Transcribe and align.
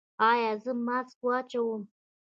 ایا 0.29 0.51
زه 0.63 0.71
ماسک 0.85 1.17
واچوم؟ 1.25 1.81